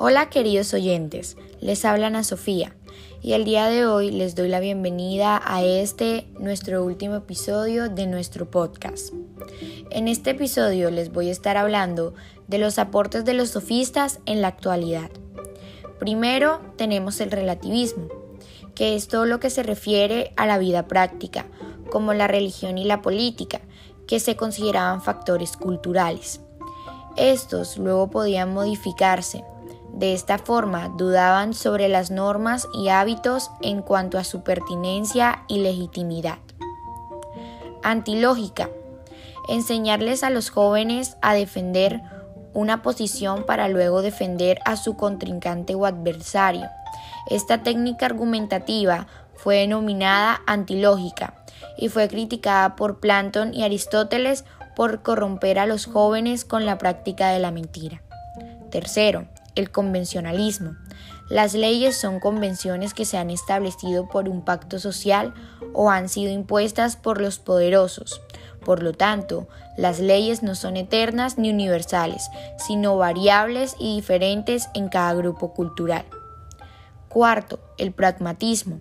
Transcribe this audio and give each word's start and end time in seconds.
Hola 0.00 0.30
queridos 0.30 0.74
oyentes, 0.74 1.36
les 1.60 1.84
habla 1.84 2.06
Ana 2.06 2.22
Sofía 2.22 2.72
y 3.20 3.32
el 3.32 3.44
día 3.44 3.66
de 3.66 3.84
hoy 3.84 4.12
les 4.12 4.36
doy 4.36 4.48
la 4.48 4.60
bienvenida 4.60 5.42
a 5.44 5.64
este 5.64 6.28
nuestro 6.38 6.84
último 6.84 7.16
episodio 7.16 7.88
de 7.88 8.06
nuestro 8.06 8.48
podcast. 8.48 9.12
En 9.90 10.06
este 10.06 10.30
episodio 10.30 10.92
les 10.92 11.10
voy 11.10 11.30
a 11.30 11.32
estar 11.32 11.56
hablando 11.56 12.14
de 12.46 12.58
los 12.58 12.78
aportes 12.78 13.24
de 13.24 13.34
los 13.34 13.48
sofistas 13.48 14.20
en 14.24 14.40
la 14.40 14.46
actualidad. 14.46 15.10
Primero 15.98 16.60
tenemos 16.76 17.20
el 17.20 17.32
relativismo, 17.32 18.06
que 18.76 18.94
es 18.94 19.08
todo 19.08 19.26
lo 19.26 19.40
que 19.40 19.50
se 19.50 19.64
refiere 19.64 20.32
a 20.36 20.46
la 20.46 20.58
vida 20.58 20.86
práctica, 20.86 21.44
como 21.90 22.14
la 22.14 22.28
religión 22.28 22.78
y 22.78 22.84
la 22.84 23.02
política, 23.02 23.62
que 24.06 24.20
se 24.20 24.36
consideraban 24.36 25.02
factores 25.02 25.56
culturales. 25.56 26.40
Estos 27.16 27.78
luego 27.78 28.10
podían 28.10 28.54
modificarse 28.54 29.42
de 29.98 30.14
esta 30.14 30.38
forma, 30.38 30.90
dudaban 30.96 31.54
sobre 31.54 31.88
las 31.88 32.12
normas 32.12 32.68
y 32.72 32.88
hábitos 32.88 33.50
en 33.62 33.82
cuanto 33.82 34.16
a 34.16 34.22
su 34.22 34.42
pertinencia 34.42 35.42
y 35.48 35.58
legitimidad. 35.58 36.38
Antilógica. 37.82 38.70
Enseñarles 39.48 40.22
a 40.22 40.30
los 40.30 40.50
jóvenes 40.50 41.16
a 41.20 41.34
defender 41.34 42.00
una 42.54 42.80
posición 42.80 43.44
para 43.44 43.66
luego 43.66 44.00
defender 44.00 44.60
a 44.64 44.76
su 44.76 44.96
contrincante 44.96 45.74
o 45.74 45.84
adversario. 45.84 46.68
Esta 47.28 47.64
técnica 47.64 48.06
argumentativa 48.06 49.08
fue 49.34 49.56
denominada 49.56 50.42
antilógica 50.46 51.34
y 51.76 51.88
fue 51.88 52.06
criticada 52.06 52.76
por 52.76 53.00
Platón 53.00 53.52
y 53.52 53.64
Aristóteles 53.64 54.44
por 54.76 55.02
corromper 55.02 55.58
a 55.58 55.66
los 55.66 55.86
jóvenes 55.86 56.44
con 56.44 56.66
la 56.66 56.78
práctica 56.78 57.30
de 57.30 57.40
la 57.40 57.50
mentira. 57.50 58.00
Tercero, 58.70 59.26
el 59.58 59.70
convencionalismo. 59.70 60.76
Las 61.28 61.52
leyes 61.52 61.96
son 61.96 62.20
convenciones 62.20 62.94
que 62.94 63.04
se 63.04 63.18
han 63.18 63.30
establecido 63.30 64.08
por 64.08 64.28
un 64.28 64.44
pacto 64.44 64.78
social 64.78 65.34
o 65.74 65.90
han 65.90 66.08
sido 66.08 66.32
impuestas 66.32 66.96
por 66.96 67.20
los 67.20 67.38
poderosos. 67.38 68.22
Por 68.64 68.82
lo 68.82 68.92
tanto, 68.92 69.48
las 69.76 70.00
leyes 70.00 70.42
no 70.42 70.54
son 70.54 70.76
eternas 70.76 71.38
ni 71.38 71.50
universales, 71.50 72.30
sino 72.56 72.96
variables 72.96 73.76
y 73.78 73.96
diferentes 73.96 74.68
en 74.74 74.88
cada 74.88 75.14
grupo 75.14 75.52
cultural. 75.52 76.04
Cuarto, 77.08 77.60
el 77.78 77.92
pragmatismo. 77.92 78.80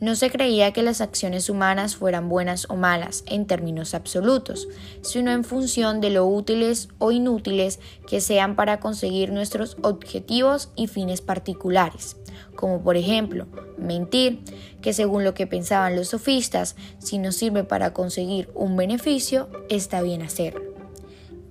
No 0.00 0.16
se 0.16 0.30
creía 0.30 0.72
que 0.72 0.82
las 0.82 1.02
acciones 1.02 1.50
humanas 1.50 1.94
fueran 1.94 2.30
buenas 2.30 2.66
o 2.70 2.76
malas 2.76 3.22
en 3.26 3.46
términos 3.46 3.92
absolutos, 3.92 4.66
sino 5.02 5.30
en 5.30 5.44
función 5.44 6.00
de 6.00 6.08
lo 6.08 6.26
útiles 6.26 6.88
o 6.98 7.12
inútiles 7.12 7.80
que 8.08 8.22
sean 8.22 8.56
para 8.56 8.80
conseguir 8.80 9.30
nuestros 9.30 9.76
objetivos 9.82 10.70
y 10.74 10.86
fines 10.86 11.20
particulares, 11.20 12.16
como 12.56 12.82
por 12.82 12.96
ejemplo 12.96 13.46
mentir, 13.76 14.40
que 14.80 14.94
según 14.94 15.22
lo 15.22 15.34
que 15.34 15.46
pensaban 15.46 15.96
los 15.96 16.08
sofistas, 16.08 16.76
si 16.98 17.18
nos 17.18 17.36
sirve 17.36 17.64
para 17.64 17.92
conseguir 17.92 18.50
un 18.54 18.76
beneficio, 18.76 19.50
está 19.68 20.00
bien 20.00 20.22
hacerlo. 20.22 20.62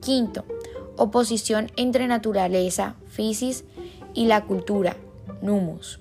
Quinto, 0.01 0.43
oposición 0.97 1.71
entre 1.75 2.07
naturaleza, 2.07 2.95
physis, 3.07 3.63
y 4.15 4.25
la 4.25 4.45
cultura, 4.45 4.97
numus. 5.43 5.99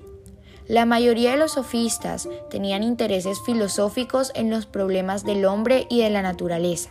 La 0.69 0.85
mayoría 0.85 1.31
de 1.31 1.39
los 1.39 1.53
sofistas 1.53 2.29
tenían 2.51 2.83
intereses 2.83 3.41
filosóficos 3.41 4.33
en 4.35 4.51
los 4.51 4.67
problemas 4.67 5.25
del 5.25 5.47
hombre 5.47 5.87
y 5.89 6.03
de 6.03 6.11
la 6.11 6.21
naturaleza. 6.21 6.91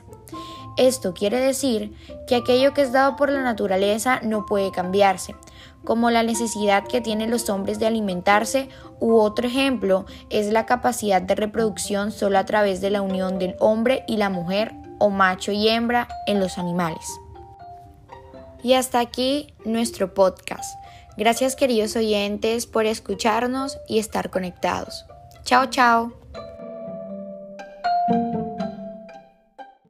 Esto 0.77 1.13
quiere 1.13 1.39
decir 1.39 1.93
que 2.27 2.35
aquello 2.35 2.73
que 2.73 2.81
es 2.81 2.91
dado 2.91 3.15
por 3.15 3.31
la 3.31 3.43
naturaleza 3.43 4.19
no 4.23 4.47
puede 4.47 4.71
cambiarse, 4.71 5.35
como 5.83 6.09
la 6.09 6.23
necesidad 6.23 6.87
que 6.87 7.01
tienen 7.01 7.29
los 7.29 7.49
hombres 7.49 7.77
de 7.77 7.85
alimentarse 7.85 8.69
u 8.99 9.15
otro 9.17 9.47
ejemplo 9.47 10.05
es 10.31 10.51
la 10.51 10.65
capacidad 10.65 11.21
de 11.21 11.35
reproducción 11.35 12.11
solo 12.11 12.39
a 12.39 12.45
través 12.45 12.81
de 12.81 12.89
la 12.89 13.03
unión 13.03 13.37
del 13.37 13.55
hombre 13.59 14.03
y 14.07 14.17
la 14.17 14.31
mujer 14.31 14.73
o 14.99 15.11
macho 15.11 15.51
y 15.51 15.67
hembra 15.67 16.07
en 16.25 16.39
los 16.39 16.57
animales. 16.57 17.07
Y 18.63 18.73
hasta 18.73 18.99
aquí 18.99 19.53
nuestro 19.65 20.15
podcast. 20.15 20.65
Gracias 21.17 21.55
queridos 21.55 21.95
oyentes 21.95 22.67
por 22.67 22.85
escucharnos 22.85 23.79
y 23.87 23.99
estar 23.99 24.29
conectados. 24.29 25.05
Chao, 25.43 25.65
chao. 25.65 26.26